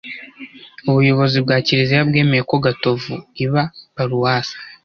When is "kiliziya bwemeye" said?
1.65-2.43